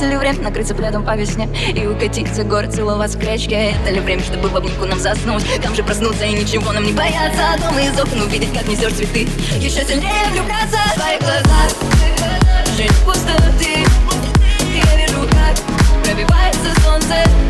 Это 0.00 0.08
ли 0.08 0.16
время 0.16 0.40
накрыться 0.40 0.74
пледом 0.74 1.04
по 1.04 1.14
весне 1.14 1.46
И 1.74 1.86
укатить 1.86 2.34
за 2.34 2.42
город, 2.42 2.74
целоваться 2.74 3.18
в 3.18 3.20
крячке 3.20 3.74
Это 3.82 3.90
ли 3.90 4.00
время, 4.00 4.22
чтобы 4.22 4.48
в 4.48 4.56
обнимку 4.56 4.86
нам 4.86 4.98
заснуть? 4.98 5.44
Там 5.62 5.74
же 5.74 5.82
проснуться 5.82 6.24
и 6.24 6.32
ничего 6.32 6.72
нам 6.72 6.84
не 6.84 6.92
бояться. 6.92 7.62
Дома 7.62 7.82
из 7.82 8.00
окна 8.00 8.24
увидеть, 8.24 8.50
как 8.54 8.66
несешь 8.66 8.94
цветы. 8.94 9.28
Еще 9.58 9.84
сильнее 9.84 10.24
влюбляться. 10.32 10.78
В 10.86 10.94
твои 10.94 11.18
глаза 11.18 11.68
Жизнь 12.78 13.04
пустоты 13.04 13.84
Я 14.74 14.96
вижу, 14.96 15.20
как 15.28 16.02
пробивается 16.02 16.80
солнце 16.82 17.49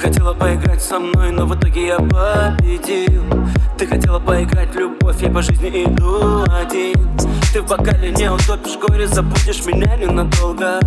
хотела 0.00 0.32
поиграть 0.32 0.82
со 0.82 0.98
мной, 0.98 1.30
но 1.30 1.46
в 1.46 1.54
итоге 1.54 1.88
я 1.88 1.98
победил. 1.98 3.22
Ты 3.76 3.86
хотела 3.86 4.18
поиграть 4.18 4.74
в 4.74 4.78
любовь, 4.78 5.20
я 5.20 5.30
по 5.30 5.42
жизни 5.42 5.84
иду 5.84 6.44
один. 6.50 7.10
Ты 7.52 7.60
в 7.60 7.66
бокале 7.66 8.10
не 8.10 8.30
утопишь 8.30 8.78
горе, 8.78 9.06
забудешь 9.06 9.64
меня 9.66 9.96
ненадолго. 9.96 10.80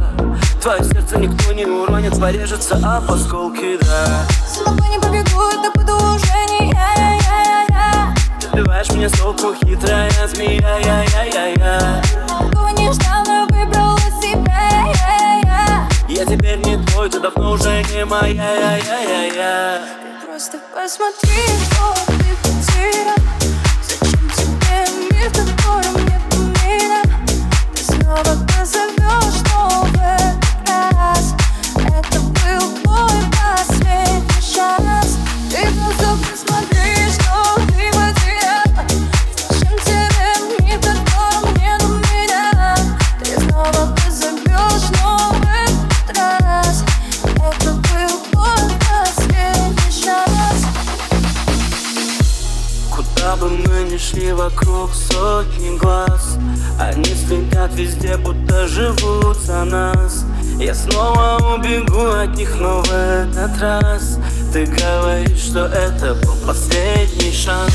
Твое 0.62 0.84
сердце 0.84 1.20
никто 1.20 1.54
не 1.54 1.66
уронит, 1.66 2.20
порежется 2.20 2.76
об 2.76 3.12
осколки, 3.12 3.78
да. 3.82 4.26
С 4.48 4.58
тобой 4.64 4.90
не 4.90 5.00
побегу, 5.00 5.42
это 5.50 5.72
продолжение 5.72 6.76
Ты 8.40 8.48
сбиваешь 8.48 8.90
меня 8.92 9.10
с 9.10 9.14
толку, 9.14 9.54
хитрая 9.64 10.28
змея, 10.28 10.80
я, 10.80 11.04
я, 11.04 11.24
я, 11.24 11.48
я. 11.48 12.02
Такого 12.28 12.70
не 12.70 12.92
ждал, 12.92 13.23
но 13.23 13.23
выбрала 13.23 13.23
себя 13.23 13.23
Я 16.16 16.26
теперь 16.26 16.60
не 16.60 16.78
твой, 16.86 17.10
ты 17.10 17.20
давно 17.20 17.54
уже 17.54 17.84
не 17.92 18.06
моя, 18.06 18.34
я, 18.34 18.78
я, 18.78 19.00
я, 19.02 19.26
я. 19.34 19.82
Ты 20.22 20.28
просто 20.28 20.60
посмотри, 20.72 21.42
что 21.66 21.96
ты 22.06 22.36
потерял 22.44 23.16
Зачем 23.82 24.30
тебе 24.30 25.10
мир, 25.10 25.30
в 25.30 25.34
котором 25.34 26.06
нету 26.06 26.38
меня 26.62 27.02
Ты 27.74 27.84
снова 27.84 28.38
позовешь, 28.46 29.03
вокруг 54.34 54.92
сотни 54.94 55.78
глаз. 55.78 56.38
Они 56.80 57.16
следят 57.16 57.74
везде, 57.74 58.18
будто 58.18 58.68
живут 58.68 59.38
за 59.38 59.64
нас. 59.64 60.26
Я 60.60 60.74
снова 60.74 61.56
убегу 61.56 62.08
от 62.08 62.36
них, 62.36 62.56
но 62.58 62.82
в 62.84 62.92
этот 62.92 63.60
раз 63.60 64.18
Ты 64.54 64.66
говоришь, 64.66 65.46
что 65.46 65.66
это 65.66 66.14
был 66.16 66.36
последний 66.46 67.32
шанс. 67.34 67.74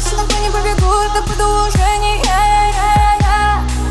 С 0.00 0.10
тобой 0.10 0.40
не 0.42 0.50
побегу, 0.50 0.92
это 1.10 1.22
продолжение 1.22 2.22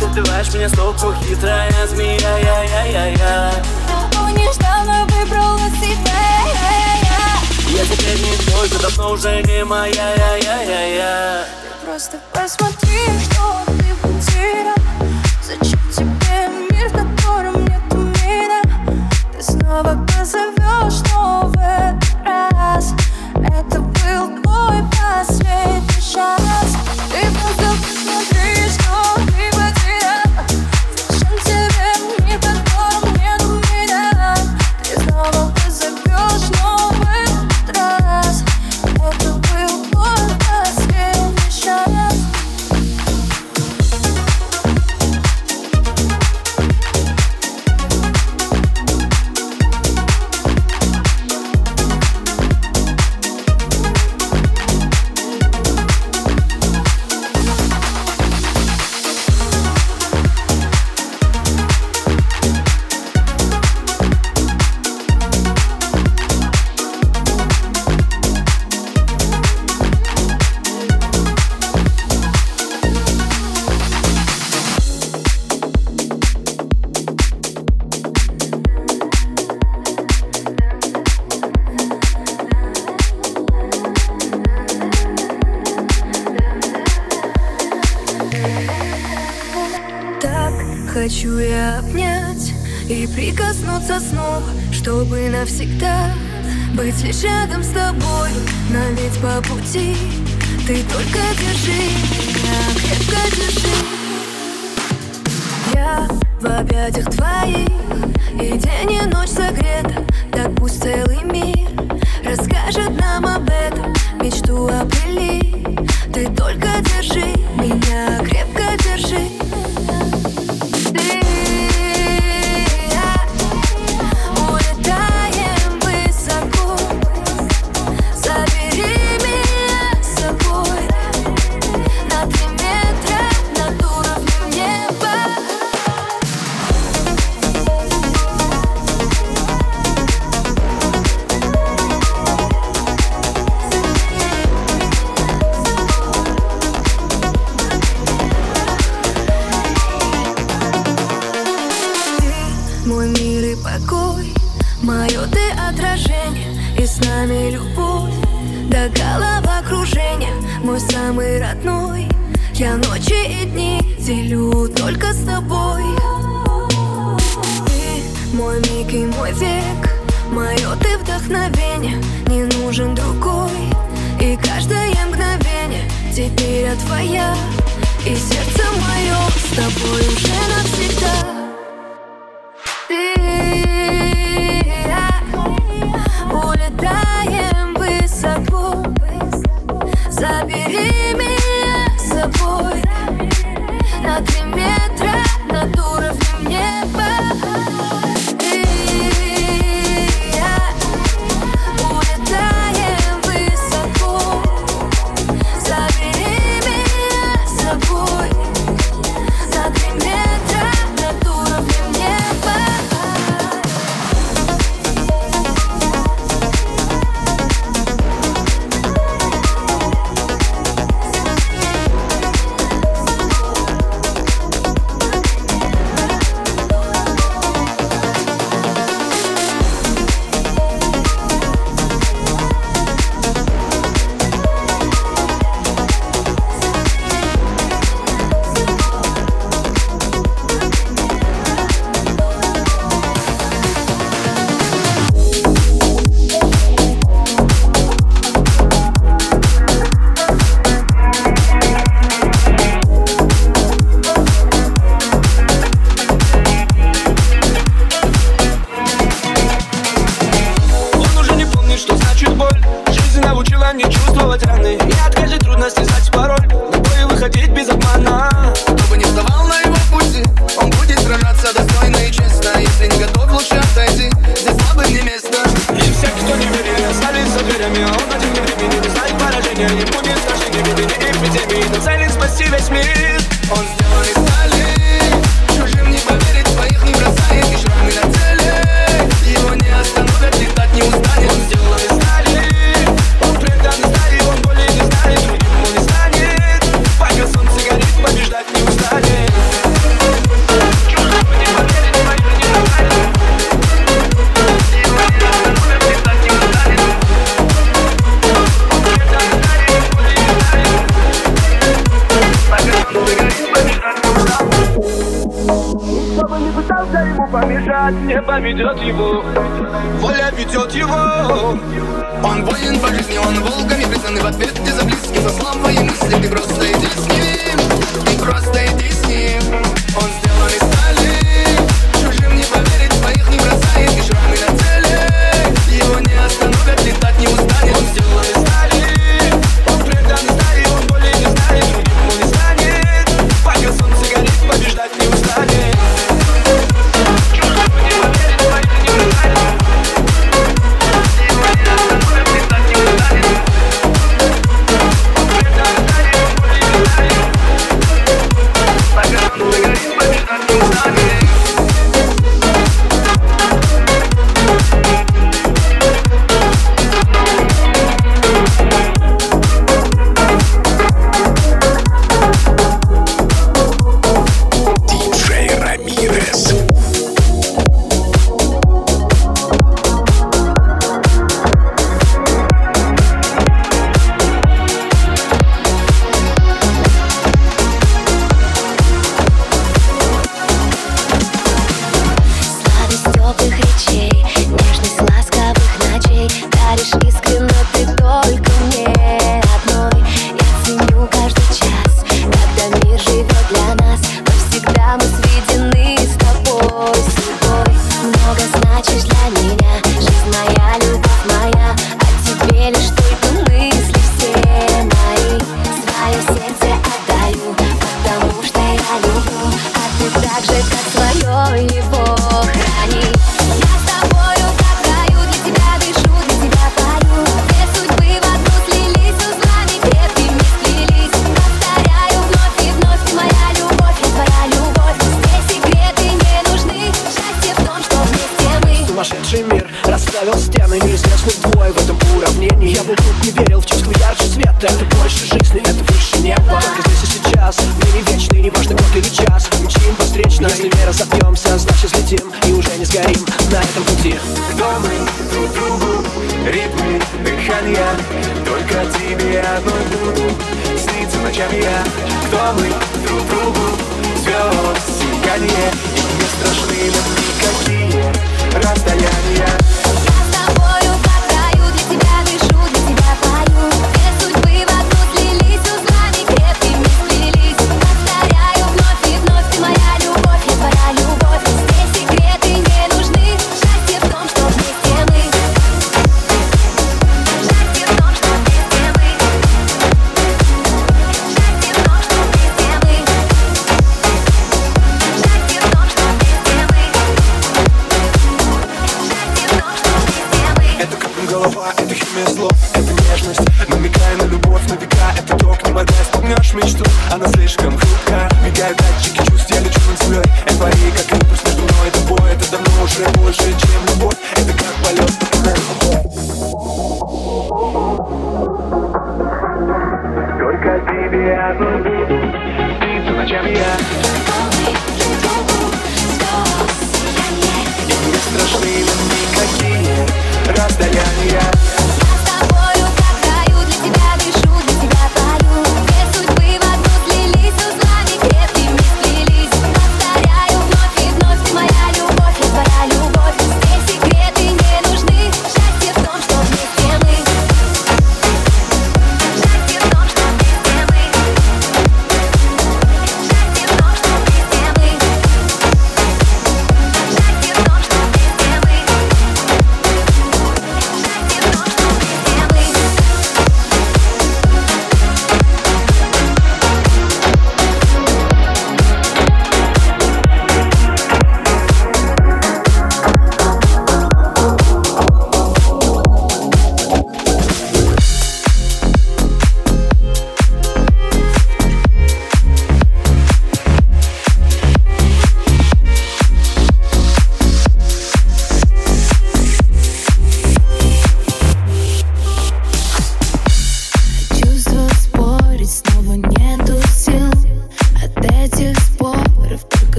Ты 0.00 0.06
сбиваешь 0.08 0.52
меня 0.52 0.68
с 0.68 0.72
толку, 0.72 1.14
хитрая 1.26 1.86
змея, 1.86 2.38
я, 2.38 2.62
я, 2.64 2.84
я, 2.84 3.06
я. 3.06 3.52
Такого 3.88 4.28
не 4.28 4.52
ждал, 4.52 4.84
но 4.84 5.04
выбрала 5.04 5.70
себя 5.80 6.16
Я 7.70 7.84
теперь 7.84 8.20
не 8.20 8.36
твой, 8.46 8.68
ты 8.68 8.78
давно 8.78 9.12
уже 9.12 9.42
не 9.42 9.64
моя, 9.64 10.14
я, 10.14 10.36
я, 10.36 10.62
я, 10.62 10.86
я. 10.96 11.55
Просто 11.96 12.20
посмотри, 12.34 12.98
что 13.22 13.65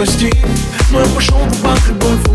спасти. 0.00 0.32
Но 0.90 1.00
я 1.00 1.06
пошел 1.14 1.36
в 1.36 1.62
банк 1.62 1.80
любовь 1.88 2.29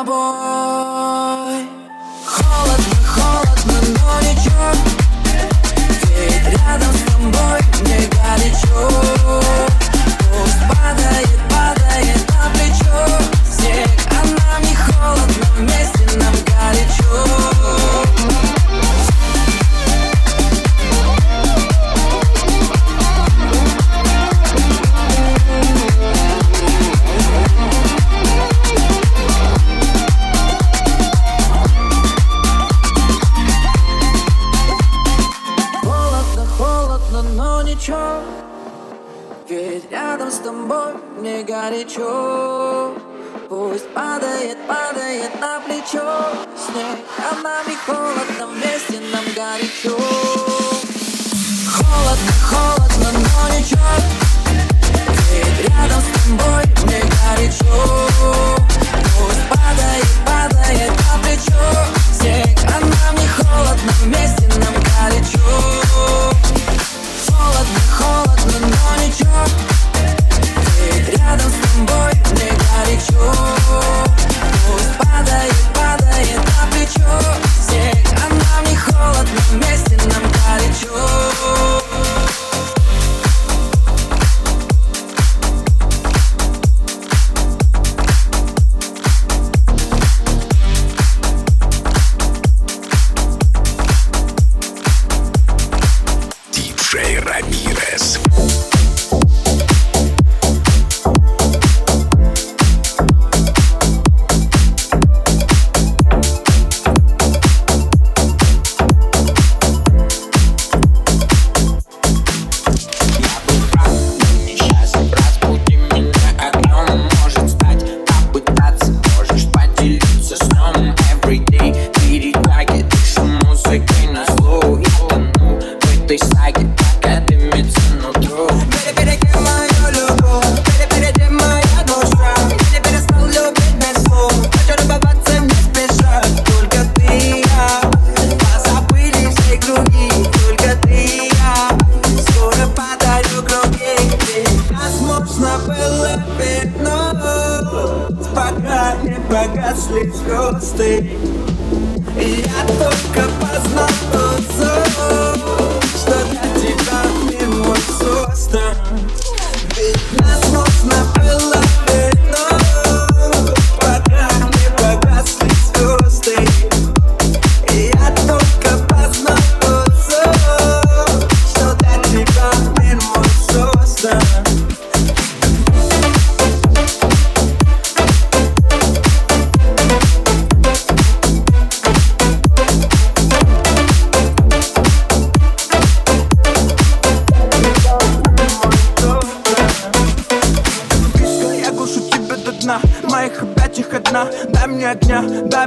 тобой. 0.00 1.68
Холодно, 2.24 2.96
холодно, 3.06 3.76
но 3.98 4.20
ничего 4.22 4.68
Ведь 6.16 6.58
рядом 6.58 6.92
с 6.92 7.02
тобой 7.12 7.60
мне 7.82 8.08
горячо. 8.08 8.88
Пусть 10.32 10.62
падает 10.68 11.39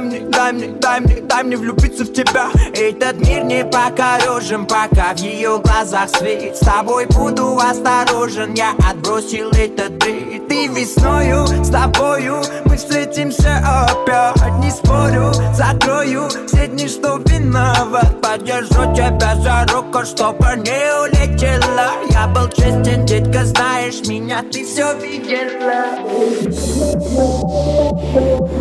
мне, 0.04 0.20
дай 0.20 0.52
мне, 0.52 0.68
дай 0.68 1.00
мне, 1.00 1.16
дай 1.22 1.42
мне 1.42 1.56
влюбиться 1.56 2.04
в 2.04 2.12
тебя. 2.12 2.48
Этот 2.74 3.18
мир 3.26 3.44
не 3.44 3.64
покорежен, 3.64 4.66
пока 4.66 5.14
в 5.14 5.18
ее 5.18 5.58
глазах 5.58 6.08
свет. 6.10 6.56
С 6.56 6.60
тобой 6.60 7.06
буду 7.06 7.58
осторожен, 7.58 8.54
я 8.54 8.72
отбросил 8.88 9.50
этот 9.50 9.92
бред. 9.98 10.46
Ты 10.48 10.68
весною, 10.68 11.46
с 11.46 11.70
тобою, 11.70 12.42
мы 12.66 12.76
встретимся 12.76 13.58
опять. 13.88 14.52
Не 14.60 14.70
спорю, 14.70 15.32
закрою 15.54 16.28
все 16.46 16.66
дни, 16.68 16.88
что 16.88 17.18
виноват. 17.18 18.20
Подержу 18.20 18.94
тебя 18.94 19.36
за 19.36 19.66
руку, 19.72 20.04
чтобы 20.04 20.56
не 20.56 20.92
улетела. 21.02 21.92
Я 22.10 22.26
был 22.28 22.48
честен, 22.48 23.06
детка, 23.06 23.44
знаешь 23.44 24.06
меня, 24.06 24.42
ты 24.42 24.64
все 24.64 24.94
видела. 24.98 25.84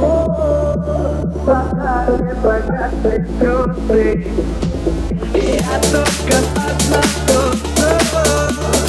Oh, 0.06 0.63
Богатый, 1.46 2.34
богатый, 2.42 3.28
и 5.34 5.60
Я 5.60 5.80
только 5.92 6.38
одна 6.56 7.02
тут 7.28 7.60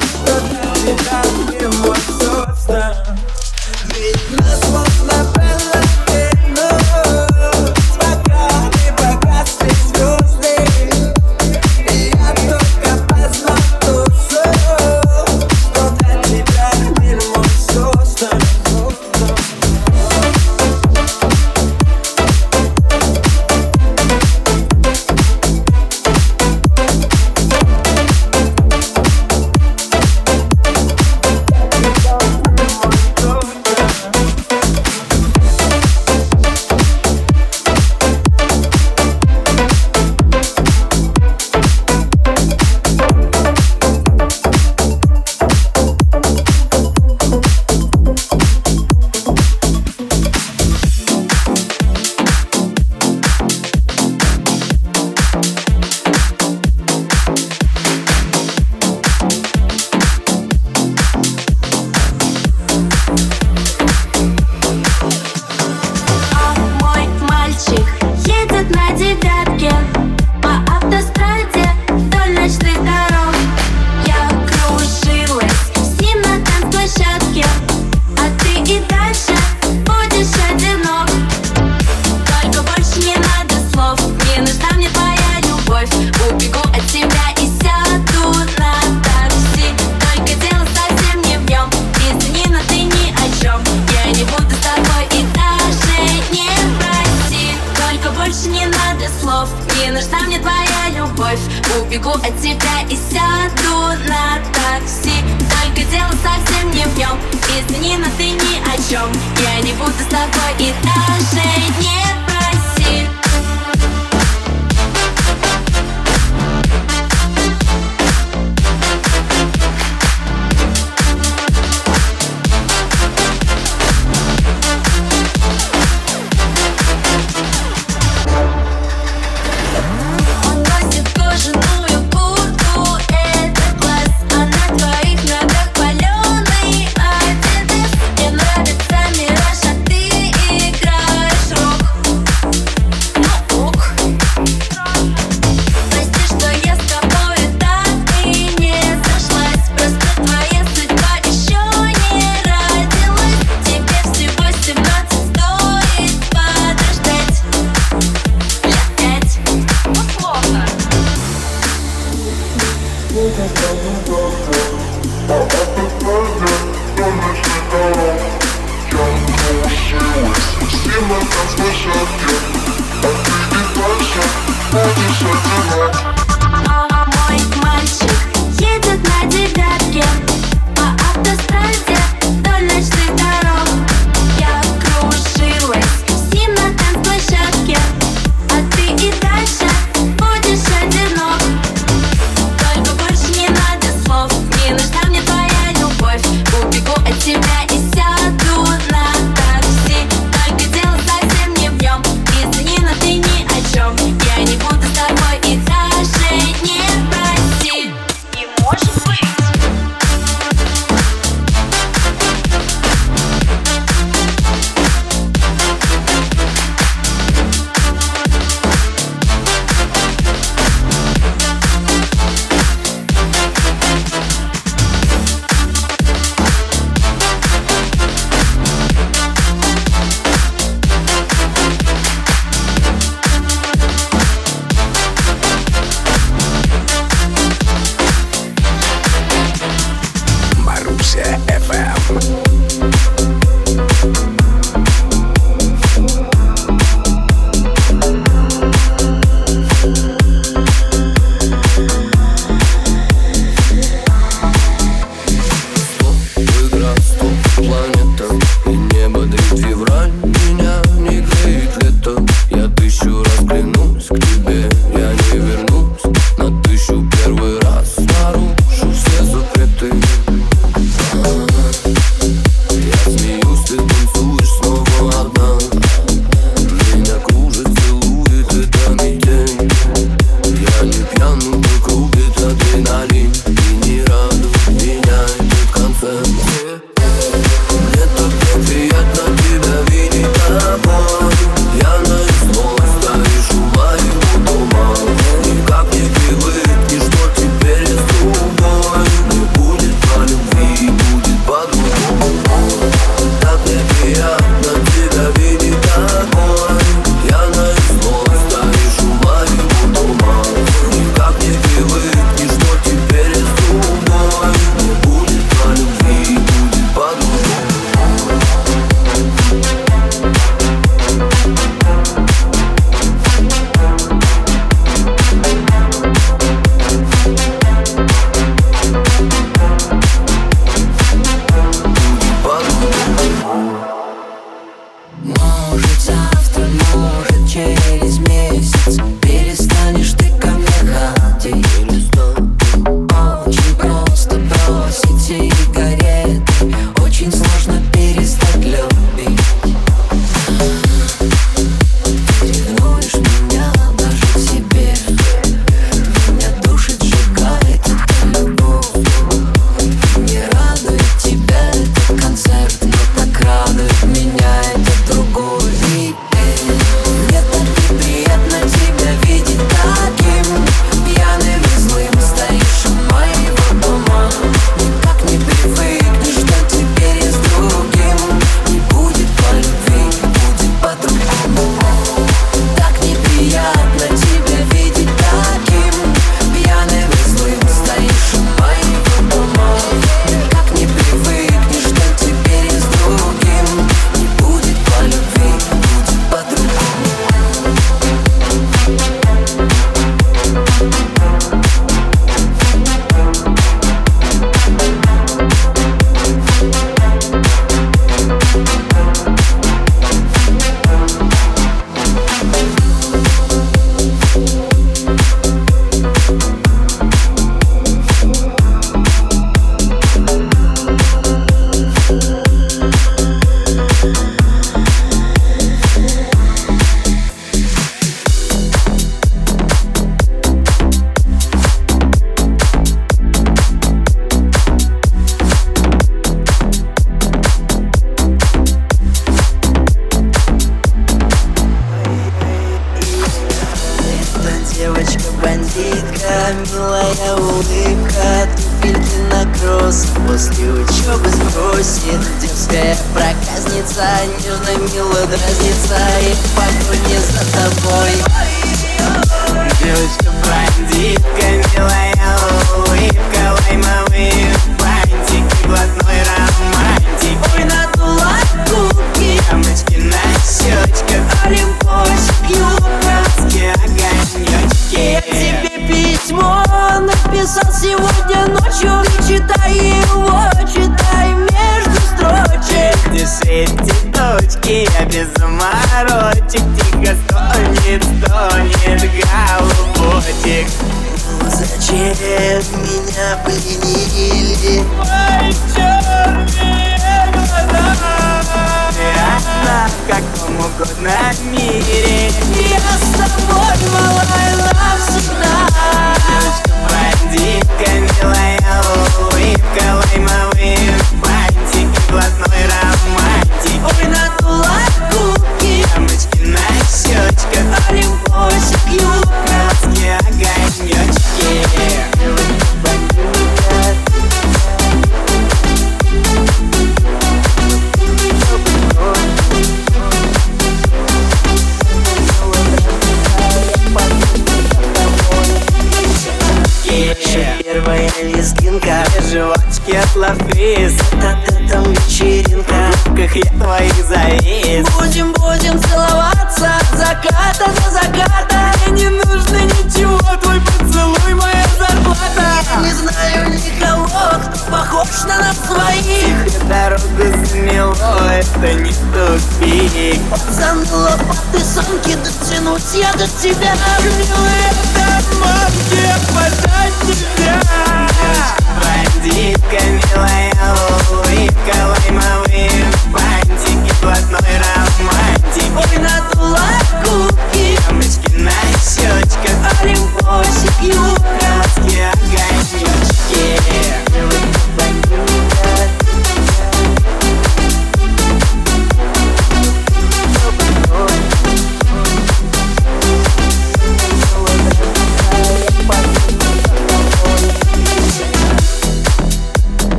Что 0.00 0.34
для 0.48 0.66
тебя 0.80 1.20
не 1.50 1.66
мой 1.78 1.98
собственно 2.18 3.07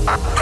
голова. 0.00 0.40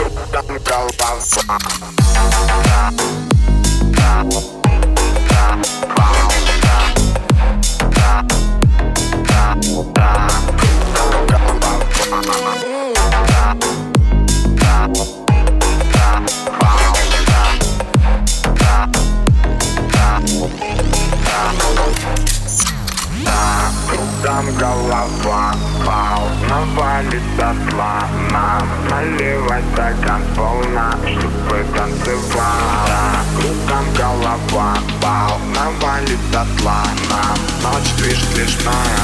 там 24.23 24.45
голова 24.57 25.53
Волновая 25.85 27.01
лиса 27.03 27.55
слона 27.69 28.61
Наливай 28.89 29.63
стакан 29.73 30.21
полна, 30.35 30.93
чтобы 31.05 31.63
танцевала. 31.75 33.23
Кругом 33.35 33.85
голова 33.95 34.77
Волновая 35.01 36.01
лиса 36.01 36.45
слона 36.59 37.23
Ночь 37.63 37.91
движ 37.97 38.19
смешная 38.33 38.99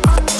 Thank 0.00 0.30
you. 0.32 0.37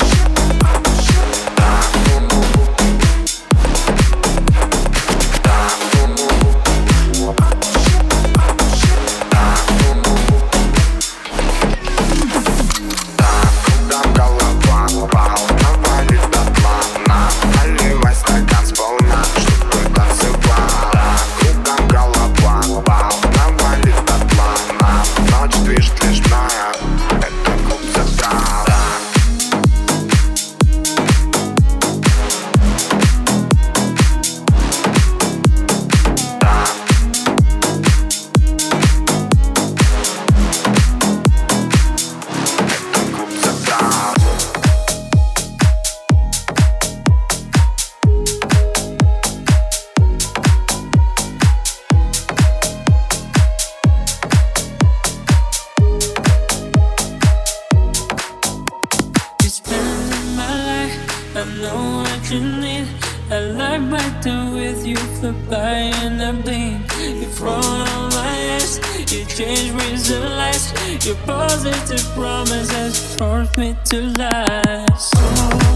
exchange 69.41 69.73
with 69.73 70.09
the 70.09 70.29
lies. 70.31 71.07
Your 71.07 71.15
positive 71.25 72.05
promises 72.15 73.17
force 73.17 73.57
me 73.57 73.77
to 73.85 74.01
last. 74.19 75.15
Oh. 75.17 75.68